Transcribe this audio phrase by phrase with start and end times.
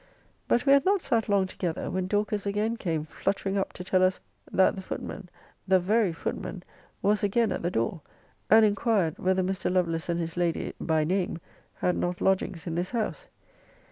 [0.47, 4.01] But we had not sat long together, when Dorcas again came fluttering up to tell
[4.01, 4.19] us,
[4.51, 5.29] that the footman,
[5.67, 6.63] the very footman,
[7.03, 8.01] was again at the door,
[8.49, 9.71] and inquired, whether Mr.
[9.71, 11.39] Lovelace and his lady, by name,
[11.75, 13.27] had not lodgings in this house?